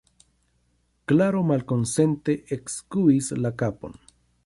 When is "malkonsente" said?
1.51-2.37